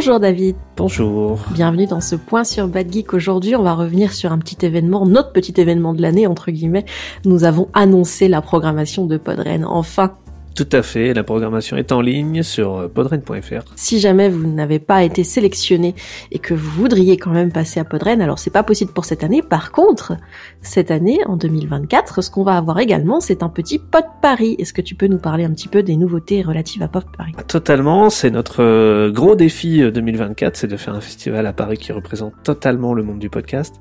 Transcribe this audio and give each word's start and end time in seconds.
Bonjour 0.00 0.18
David. 0.18 0.56
Bonjour. 0.78 1.38
Bienvenue 1.50 1.84
dans 1.84 2.00
ce 2.00 2.16
point 2.16 2.42
sur 2.42 2.68
Bad 2.68 2.90
Geek. 2.90 3.12
Aujourd'hui, 3.12 3.54
on 3.54 3.62
va 3.62 3.74
revenir 3.74 4.14
sur 4.14 4.32
un 4.32 4.38
petit 4.38 4.64
événement, 4.64 5.04
notre 5.04 5.30
petit 5.30 5.52
événement 5.60 5.92
de 5.92 6.00
l'année, 6.00 6.26
entre 6.26 6.50
guillemets. 6.50 6.86
Nous 7.26 7.44
avons 7.44 7.68
annoncé 7.74 8.26
la 8.26 8.40
programmation 8.40 9.04
de 9.04 9.18
Podren. 9.18 9.66
Enfin, 9.66 10.14
tout 10.54 10.68
à 10.72 10.82
fait, 10.82 11.14
la 11.14 11.22
programmation 11.22 11.76
est 11.76 11.92
en 11.92 12.00
ligne 12.00 12.42
sur 12.42 12.76
euh, 12.76 12.88
podren.fr. 12.88 13.72
Si 13.76 14.00
jamais 14.00 14.28
vous 14.28 14.46
n'avez 14.46 14.78
pas 14.78 15.04
été 15.04 15.24
sélectionné 15.24 15.94
et 16.32 16.38
que 16.38 16.54
vous 16.54 16.70
voudriez 16.70 17.16
quand 17.16 17.30
même 17.30 17.52
passer 17.52 17.80
à 17.80 17.84
Podren, 17.84 18.20
alors 18.20 18.38
c'est 18.38 18.50
pas 18.50 18.62
possible 18.62 18.92
pour 18.92 19.04
cette 19.04 19.24
année. 19.24 19.42
Par 19.42 19.72
contre, 19.72 20.16
cette 20.60 20.90
année, 20.90 21.20
en 21.26 21.36
2024, 21.36 22.22
ce 22.22 22.30
qu'on 22.30 22.42
va 22.42 22.56
avoir 22.56 22.78
également, 22.80 23.20
c'est 23.20 23.42
un 23.42 23.48
petit 23.48 23.78
Pod 23.78 24.04
Paris. 24.20 24.56
Est-ce 24.58 24.72
que 24.72 24.82
tu 24.82 24.94
peux 24.94 25.06
nous 25.06 25.18
parler 25.18 25.44
un 25.44 25.50
petit 25.50 25.68
peu 25.68 25.82
des 25.82 25.96
nouveautés 25.96 26.42
relatives 26.42 26.82
à 26.82 26.88
Pod 26.88 27.04
Paris? 27.16 27.32
Totalement, 27.46 28.10
c'est 28.10 28.30
notre 28.30 28.62
euh, 28.62 29.10
gros 29.10 29.36
défi 29.36 29.80
2024, 29.90 30.48
euh, 30.48 30.50
c'est 30.54 30.66
de 30.66 30.76
faire 30.76 30.94
un 30.94 31.00
festival 31.00 31.46
à 31.46 31.52
Paris 31.52 31.78
qui 31.78 31.92
représente 31.92 32.34
totalement 32.42 32.92
le 32.92 33.02
monde 33.02 33.18
du 33.18 33.30
podcast. 33.30 33.76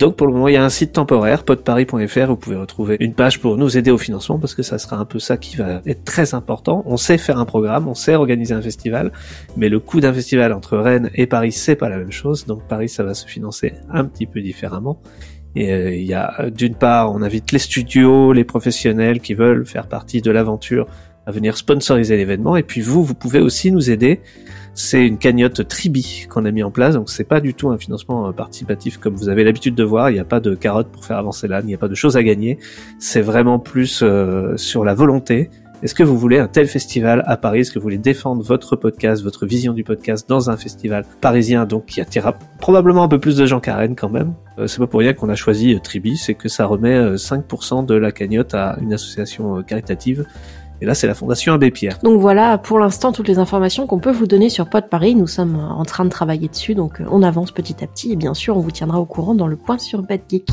Donc 0.00 0.16
pour 0.16 0.26
le 0.26 0.32
moment, 0.32 0.48
il 0.48 0.54
y 0.54 0.56
a 0.56 0.64
un 0.64 0.70
site 0.70 0.92
temporaire, 0.92 1.44
podparis.fr, 1.44 2.26
vous 2.26 2.36
pouvez 2.36 2.56
retrouver 2.56 2.96
une 3.00 3.12
page 3.12 3.38
pour 3.38 3.58
nous 3.58 3.76
aider 3.76 3.90
au 3.90 3.98
financement, 3.98 4.38
parce 4.38 4.54
que 4.54 4.62
ça 4.62 4.78
sera 4.78 4.96
un 4.96 5.04
peu 5.04 5.18
ça 5.18 5.36
qui 5.36 5.56
va 5.56 5.82
être 5.84 6.04
très 6.04 6.34
important. 6.34 6.82
On 6.86 6.96
sait 6.96 7.18
faire 7.18 7.38
un 7.38 7.44
programme, 7.44 7.86
on 7.86 7.94
sait 7.94 8.14
organiser 8.14 8.54
un 8.54 8.62
festival, 8.62 9.12
mais 9.58 9.68
le 9.68 9.78
coût 9.78 10.00
d'un 10.00 10.14
festival 10.14 10.54
entre 10.54 10.78
Rennes 10.78 11.10
et 11.14 11.26
Paris, 11.26 11.52
c'est 11.52 11.76
pas 11.76 11.90
la 11.90 11.98
même 11.98 12.12
chose. 12.12 12.46
Donc 12.46 12.62
Paris, 12.66 12.88
ça 12.88 13.04
va 13.04 13.12
se 13.12 13.26
financer 13.26 13.74
un 13.90 14.06
petit 14.06 14.24
peu 14.24 14.40
différemment. 14.40 15.02
Et 15.54 15.70
euh, 15.70 15.94
il 15.94 16.06
y 16.06 16.14
a 16.14 16.48
d'une 16.48 16.76
part, 16.76 17.12
on 17.12 17.20
invite 17.20 17.52
les 17.52 17.58
studios, 17.58 18.32
les 18.32 18.44
professionnels 18.44 19.20
qui 19.20 19.34
veulent 19.34 19.66
faire 19.66 19.86
partie 19.86 20.22
de 20.22 20.30
l'aventure 20.30 20.86
à 21.26 21.30
venir 21.30 21.58
sponsoriser 21.58 22.16
l'événement. 22.16 22.56
Et 22.56 22.62
puis 22.62 22.80
vous, 22.80 23.04
vous 23.04 23.14
pouvez 23.14 23.40
aussi 23.40 23.70
nous 23.70 23.90
aider 23.90 24.20
c'est 24.74 25.06
une 25.06 25.18
cagnotte 25.18 25.66
Tribi 25.66 26.26
qu'on 26.28 26.44
a 26.44 26.50
mis 26.50 26.62
en 26.62 26.70
place, 26.70 26.94
donc 26.94 27.10
c'est 27.10 27.24
pas 27.24 27.40
du 27.40 27.54
tout 27.54 27.70
un 27.70 27.78
financement 27.78 28.28
euh, 28.28 28.32
participatif 28.32 28.98
comme 28.98 29.14
vous 29.14 29.28
avez 29.28 29.44
l'habitude 29.44 29.74
de 29.74 29.84
voir. 29.84 30.10
Il 30.10 30.14
n'y 30.14 30.20
a 30.20 30.24
pas 30.24 30.40
de 30.40 30.54
carotte 30.54 30.88
pour 30.88 31.04
faire 31.04 31.18
avancer 31.18 31.48
l'âne, 31.48 31.64
il 31.64 31.68
n'y 31.68 31.74
a 31.74 31.78
pas 31.78 31.88
de 31.88 31.94
choses 31.94 32.16
à 32.16 32.22
gagner. 32.22 32.58
C'est 32.98 33.20
vraiment 33.20 33.58
plus 33.58 34.00
euh, 34.02 34.56
sur 34.56 34.84
la 34.84 34.94
volonté. 34.94 35.50
Est-ce 35.82 35.94
que 35.94 36.02
vous 36.02 36.18
voulez 36.18 36.38
un 36.38 36.46
tel 36.46 36.66
festival 36.66 37.22
à 37.26 37.38
Paris? 37.38 37.60
Est-ce 37.60 37.72
que 37.72 37.78
vous 37.78 37.84
voulez 37.84 37.96
défendre 37.96 38.42
votre 38.42 38.76
podcast, 38.76 39.22
votre 39.22 39.46
vision 39.46 39.72
du 39.72 39.82
podcast 39.82 40.28
dans 40.28 40.50
un 40.50 40.58
festival 40.58 41.06
parisien, 41.22 41.64
donc 41.64 41.86
qui 41.86 42.02
attirera 42.02 42.38
probablement 42.58 43.02
un 43.02 43.08
peu 43.08 43.18
plus 43.18 43.34
de 43.36 43.46
gens 43.46 43.60
qu'à 43.60 43.88
quand 43.88 44.10
même 44.10 44.34
euh, 44.58 44.66
C'est 44.66 44.78
pas 44.78 44.86
pour 44.86 45.00
rien 45.00 45.14
qu'on 45.14 45.30
a 45.30 45.34
choisi 45.34 45.78
Tribi, 45.82 46.18
c'est 46.18 46.34
que 46.34 46.50
ça 46.50 46.66
remet 46.66 47.14
5% 47.14 47.86
de 47.86 47.94
la 47.94 48.12
cagnotte 48.12 48.54
à 48.54 48.76
une 48.82 48.92
association 48.92 49.62
caritative 49.62 50.26
et 50.80 50.86
là, 50.86 50.94
c'est 50.94 51.06
la 51.06 51.14
Fondation 51.14 51.52
Abbé 51.52 51.70
Pierre. 51.70 51.98
Donc 52.02 52.20
voilà, 52.20 52.56
pour 52.58 52.78
l'instant, 52.78 53.12
toutes 53.12 53.28
les 53.28 53.38
informations 53.38 53.86
qu'on 53.86 53.98
peut 53.98 54.10
vous 54.10 54.26
donner 54.26 54.48
sur 54.48 54.68
Pod 54.68 54.88
Paris. 54.88 55.14
Nous 55.14 55.26
sommes 55.26 55.56
en 55.56 55.84
train 55.84 56.04
de 56.04 56.10
travailler 56.10 56.48
dessus, 56.48 56.74
donc 56.74 57.00
euh, 57.00 57.04
on 57.10 57.22
avance 57.22 57.52
petit 57.52 57.84
à 57.84 57.86
petit. 57.86 58.12
Et 58.12 58.16
bien 58.16 58.34
sûr, 58.34 58.56
on 58.56 58.60
vous 58.60 58.70
tiendra 58.70 58.98
au 58.98 59.04
courant 59.04 59.34
dans 59.34 59.46
le 59.46 59.56
point 59.56 59.78
sur 59.78 60.02
Bad 60.02 60.20
Geek. 60.28 60.48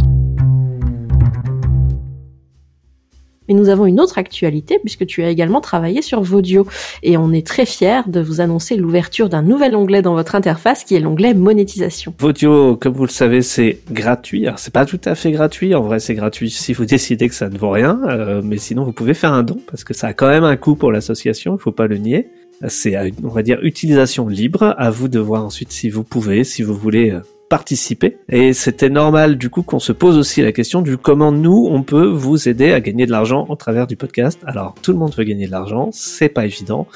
Mais 3.47 3.53
nous 3.53 3.69
avons 3.69 3.85
une 3.85 3.99
autre 3.99 4.17
actualité 4.17 4.79
puisque 4.79 5.05
tu 5.05 5.23
as 5.23 5.29
également 5.29 5.61
travaillé 5.61 6.01
sur 6.01 6.21
Vodio 6.21 6.67
et 7.03 7.17
on 7.17 7.31
est 7.31 7.45
très 7.45 7.65
fiers 7.65 8.01
de 8.07 8.19
vous 8.19 8.41
annoncer 8.41 8.75
l'ouverture 8.75 9.29
d'un 9.29 9.41
nouvel 9.41 9.75
onglet 9.75 10.01
dans 10.01 10.13
votre 10.13 10.35
interface 10.35 10.83
qui 10.83 10.95
est 10.95 10.99
l'onglet 10.99 11.33
monétisation. 11.33 12.13
Vodio, 12.19 12.75
comme 12.75 12.93
vous 12.93 13.05
le 13.05 13.09
savez, 13.09 13.41
c'est 13.41 13.79
gratuit. 13.91 14.45
Alors 14.47 14.59
c'est 14.59 14.73
pas 14.73 14.85
tout 14.85 15.01
à 15.05 15.15
fait 15.15 15.31
gratuit. 15.31 15.75
En 15.75 15.81
vrai, 15.81 15.99
c'est 15.99 16.15
gratuit 16.15 16.49
si 16.49 16.73
vous 16.73 16.85
décidez 16.85 17.29
que 17.29 17.35
ça 17.35 17.49
ne 17.49 17.57
vaut 17.57 17.71
rien, 17.71 17.99
euh, 18.07 18.41
mais 18.43 18.57
sinon 18.57 18.83
vous 18.83 18.93
pouvez 18.93 19.13
faire 19.13 19.33
un 19.33 19.43
don 19.43 19.59
parce 19.69 19.83
que 19.83 19.93
ça 19.93 20.07
a 20.07 20.13
quand 20.13 20.27
même 20.27 20.43
un 20.43 20.57
coût 20.57 20.75
pour 20.75 20.91
l'association. 20.91 21.55
Il 21.55 21.61
faut 21.61 21.71
pas 21.71 21.87
le 21.87 21.97
nier. 21.97 22.29
C'est, 22.67 22.97
on 23.23 23.27
va 23.27 23.43
dire, 23.43 23.59
utilisation 23.61 24.27
libre. 24.27 24.73
À 24.77 24.89
vous 24.89 25.07
de 25.07 25.19
voir 25.19 25.45
ensuite 25.45 25.71
si 25.71 25.89
vous 25.89 26.03
pouvez, 26.03 26.43
si 26.43 26.63
vous 26.63 26.73
voulez 26.73 27.11
euh, 27.11 27.21
participer. 27.49 28.17
Et 28.29 28.53
c'était 28.53 28.89
normal 28.89 29.37
du 29.37 29.49
coup 29.49 29.63
qu'on 29.63 29.79
se 29.79 29.91
pose 29.91 30.17
aussi 30.17 30.41
la 30.41 30.51
question 30.51 30.81
du 30.81 30.97
comment 30.97 31.31
nous 31.31 31.67
on 31.69 31.83
peut 31.83 32.05
vous 32.05 32.49
aider 32.49 32.71
à 32.71 32.81
gagner 32.81 33.05
de 33.05 33.11
l'argent 33.11 33.45
au 33.49 33.55
travers 33.55 33.87
du 33.87 33.95
podcast. 33.95 34.39
Alors 34.45 34.75
tout 34.81 34.91
le 34.91 34.97
monde 34.97 35.13
veut 35.15 35.23
gagner 35.23 35.47
de 35.47 35.51
l'argent, 35.51 35.89
c'est 35.91 36.29
pas 36.29 36.45
évident. 36.45 36.87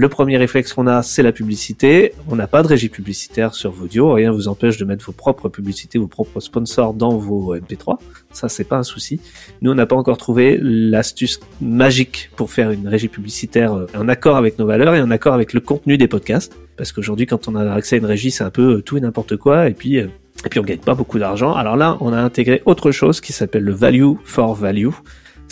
Le 0.00 0.08
premier 0.08 0.38
réflexe 0.38 0.72
qu'on 0.72 0.86
a, 0.86 1.02
c'est 1.02 1.22
la 1.22 1.30
publicité. 1.30 2.14
On 2.26 2.34
n'a 2.34 2.46
pas 2.46 2.62
de 2.62 2.68
régie 2.68 2.88
publicitaire 2.88 3.54
sur 3.54 3.70
Vodio. 3.70 4.14
Rien 4.14 4.32
vous 4.32 4.48
empêche 4.48 4.78
de 4.78 4.86
mettre 4.86 5.04
vos 5.04 5.12
propres 5.12 5.50
publicités, 5.50 5.98
vos 5.98 6.06
propres 6.06 6.40
sponsors 6.40 6.94
dans 6.94 7.18
vos 7.18 7.54
MP3. 7.54 7.98
Ça, 8.32 8.48
c'est 8.48 8.64
pas 8.64 8.78
un 8.78 8.82
souci. 8.82 9.20
Nous, 9.60 9.70
on 9.70 9.74
n'a 9.74 9.84
pas 9.84 9.96
encore 9.96 10.16
trouvé 10.16 10.58
l'astuce 10.58 11.38
magique 11.60 12.30
pour 12.36 12.50
faire 12.50 12.70
une 12.70 12.88
régie 12.88 13.08
publicitaire 13.08 13.74
euh, 13.74 13.86
en 13.94 14.08
accord 14.08 14.36
avec 14.36 14.58
nos 14.58 14.64
valeurs 14.64 14.94
et 14.94 15.02
en 15.02 15.10
accord 15.10 15.34
avec 15.34 15.52
le 15.52 15.60
contenu 15.60 15.98
des 15.98 16.08
podcasts. 16.08 16.56
Parce 16.78 16.92
qu'aujourd'hui, 16.92 17.26
quand 17.26 17.46
on 17.48 17.54
a 17.54 17.70
accès 17.70 17.96
à 17.96 17.98
une 17.98 18.06
régie, 18.06 18.30
c'est 18.30 18.44
un 18.44 18.48
peu 18.48 18.76
euh, 18.76 18.80
tout 18.80 18.96
et 18.96 19.02
n'importe 19.02 19.36
quoi. 19.36 19.68
Et 19.68 19.74
puis, 19.74 19.98
euh, 19.98 20.06
et 20.46 20.48
puis 20.48 20.60
on 20.60 20.64
gagne 20.64 20.78
pas 20.78 20.94
beaucoup 20.94 21.18
d'argent. 21.18 21.52
Alors 21.52 21.76
là, 21.76 21.98
on 22.00 22.14
a 22.14 22.18
intégré 22.22 22.62
autre 22.64 22.90
chose 22.90 23.20
qui 23.20 23.34
s'appelle 23.34 23.64
le 23.64 23.72
value 23.74 24.14
for 24.24 24.54
value. 24.54 24.88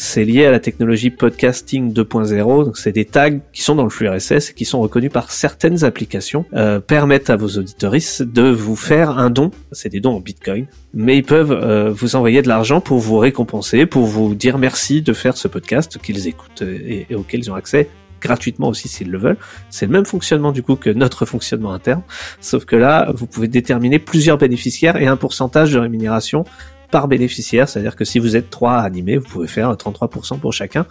C'est 0.00 0.24
lié 0.24 0.46
à 0.46 0.52
la 0.52 0.60
technologie 0.60 1.10
podcasting 1.10 1.92
2.0. 1.92 2.64
Donc 2.64 2.76
c'est 2.78 2.92
des 2.92 3.04
tags 3.04 3.40
qui 3.52 3.62
sont 3.62 3.74
dans 3.74 3.82
le 3.82 3.90
flux 3.90 4.08
RSS 4.08 4.50
et 4.50 4.54
qui 4.54 4.64
sont 4.64 4.80
reconnus 4.80 5.10
par 5.10 5.32
certaines 5.32 5.82
applications, 5.82 6.44
euh, 6.52 6.78
permettent 6.78 7.30
à 7.30 7.36
vos 7.36 7.48
auditoristes 7.58 8.22
de 8.22 8.48
vous 8.48 8.76
faire 8.76 9.18
un 9.18 9.28
don. 9.28 9.50
C'est 9.72 9.88
des 9.88 9.98
dons 9.98 10.14
en 10.14 10.20
Bitcoin, 10.20 10.66
mais 10.94 11.16
ils 11.16 11.24
peuvent 11.24 11.50
euh, 11.50 11.90
vous 11.90 12.14
envoyer 12.14 12.42
de 12.42 12.48
l'argent 12.48 12.80
pour 12.80 13.00
vous 13.00 13.18
récompenser, 13.18 13.86
pour 13.86 14.06
vous 14.06 14.36
dire 14.36 14.56
merci 14.56 15.02
de 15.02 15.12
faire 15.12 15.36
ce 15.36 15.48
podcast 15.48 15.98
qu'ils 15.98 16.28
écoutent 16.28 16.62
et, 16.62 17.08
et 17.10 17.16
auquel 17.16 17.40
ils 17.40 17.50
ont 17.50 17.56
accès 17.56 17.88
gratuitement 18.20 18.68
aussi 18.68 18.86
s'ils 18.86 19.10
le 19.10 19.18
veulent. 19.18 19.38
C'est 19.68 19.86
le 19.86 19.92
même 19.92 20.06
fonctionnement 20.06 20.52
du 20.52 20.62
coup 20.62 20.76
que 20.76 20.90
notre 20.90 21.26
fonctionnement 21.26 21.72
interne, 21.72 22.02
sauf 22.40 22.64
que 22.64 22.76
là, 22.76 23.10
vous 23.16 23.26
pouvez 23.26 23.48
déterminer 23.48 23.98
plusieurs 23.98 24.38
bénéficiaires 24.38 24.96
et 24.96 25.08
un 25.08 25.16
pourcentage 25.16 25.72
de 25.72 25.78
rémunération 25.80 26.44
par 26.90 27.08
bénéficiaire, 27.08 27.68
c'est-à-dire 27.68 27.96
que 27.96 28.04
si 28.04 28.18
vous 28.18 28.36
êtes 28.36 28.50
trois 28.50 28.78
animés, 28.78 29.16
vous 29.16 29.28
pouvez 29.28 29.48
faire 29.48 29.72
33% 29.72 30.38
pour 30.38 30.52
chacun. 30.52 30.86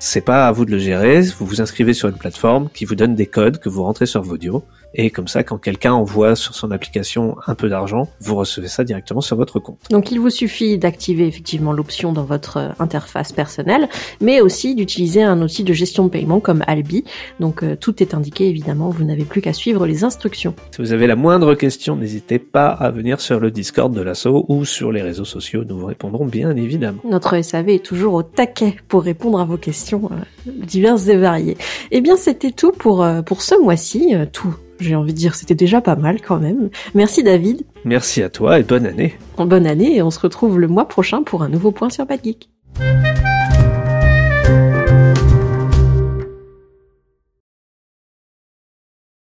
C'est 0.00 0.20
pas 0.20 0.46
à 0.46 0.52
vous 0.52 0.64
de 0.64 0.70
le 0.70 0.78
gérer, 0.78 1.22
vous 1.22 1.46
vous 1.46 1.60
inscrivez 1.60 1.92
sur 1.92 2.08
une 2.08 2.16
plateforme 2.16 2.68
qui 2.72 2.84
vous 2.84 2.94
donne 2.94 3.14
des 3.16 3.26
codes 3.26 3.58
que 3.58 3.68
vous 3.68 3.82
rentrez 3.82 4.06
sur 4.06 4.22
Vodio. 4.22 4.64
Et 4.94 5.10
comme 5.10 5.28
ça, 5.28 5.42
quand 5.42 5.58
quelqu'un 5.58 5.92
envoie 5.92 6.34
sur 6.34 6.54
son 6.54 6.70
application 6.70 7.36
un 7.46 7.54
peu 7.54 7.68
d'argent, 7.68 8.08
vous 8.20 8.34
recevez 8.34 8.68
ça 8.68 8.84
directement 8.84 9.20
sur 9.20 9.36
votre 9.36 9.60
compte. 9.60 9.78
Donc 9.90 10.10
il 10.10 10.18
vous 10.18 10.30
suffit 10.30 10.78
d'activer 10.78 11.26
effectivement 11.26 11.72
l'option 11.72 12.12
dans 12.12 12.24
votre 12.24 12.56
euh, 12.56 12.68
interface 12.78 13.32
personnelle, 13.32 13.88
mais 14.20 14.40
aussi 14.40 14.74
d'utiliser 14.74 15.22
un 15.22 15.40
outil 15.42 15.64
de 15.64 15.72
gestion 15.72 16.04
de 16.04 16.10
paiement 16.10 16.40
comme 16.40 16.62
Albi. 16.66 17.04
Donc 17.38 17.62
euh, 17.62 17.76
tout 17.76 18.02
est 18.02 18.14
indiqué 18.14 18.48
évidemment, 18.48 18.88
vous 18.90 19.04
n'avez 19.04 19.24
plus 19.24 19.42
qu'à 19.42 19.52
suivre 19.52 19.86
les 19.86 20.04
instructions. 20.04 20.54
Si 20.70 20.80
vous 20.80 20.92
avez 20.92 21.06
la 21.06 21.16
moindre 21.16 21.54
question, 21.54 21.96
n'hésitez 21.96 22.38
pas 22.38 22.68
à 22.68 22.90
venir 22.90 23.20
sur 23.20 23.40
le 23.40 23.50
Discord 23.50 23.92
de 23.92 24.00
l'assaut 24.00 24.46
ou 24.48 24.64
sur 24.64 24.90
les 24.90 25.02
réseaux 25.02 25.24
sociaux, 25.24 25.64
nous 25.64 25.78
vous 25.78 25.86
répondrons 25.86 26.24
bien 26.24 26.56
évidemment. 26.56 27.00
Notre 27.04 27.42
SAV 27.42 27.70
est 27.70 27.84
toujours 27.84 28.14
au 28.14 28.22
taquet 28.22 28.76
pour 28.88 29.02
répondre 29.02 29.38
à 29.38 29.44
vos 29.44 29.58
questions 29.58 30.10
euh, 30.12 30.50
diverses 30.64 31.08
et 31.08 31.16
variées. 31.16 31.58
Eh 31.90 32.00
bien 32.00 32.16
c'était 32.16 32.52
tout 32.52 32.72
pour, 32.72 33.06
pour 33.26 33.42
ce 33.42 33.60
mois-ci, 33.60 34.14
tout 34.32 34.54
j'ai 34.80 34.94
envie 34.94 35.12
de 35.12 35.18
dire, 35.18 35.34
c'était 35.34 35.54
déjà 35.54 35.80
pas 35.80 35.96
mal 35.96 36.20
quand 36.20 36.38
même. 36.38 36.70
Merci 36.94 37.22
David. 37.22 37.62
Merci 37.84 38.22
à 38.22 38.28
toi 38.28 38.58
et 38.58 38.62
bonne 38.62 38.86
année. 38.86 39.14
Bonne 39.36 39.66
année 39.66 39.96
et 39.96 40.02
on 40.02 40.10
se 40.10 40.20
retrouve 40.20 40.58
le 40.58 40.68
mois 40.68 40.88
prochain 40.88 41.22
pour 41.22 41.42
un 41.42 41.48
nouveau 41.48 41.70
point 41.70 41.90
sur 41.90 42.06
Bad 42.06 42.20
Geek. 42.24 42.48